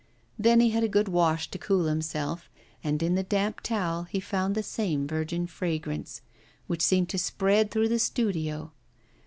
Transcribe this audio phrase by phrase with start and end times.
[0.39, 2.49] Then he had a good wash to cool himself,
[2.83, 6.21] and in the damp towel he found the same virgin fragrance,
[6.65, 8.71] which seemed to spread through the studio.